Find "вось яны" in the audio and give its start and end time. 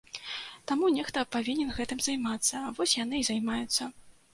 2.79-3.15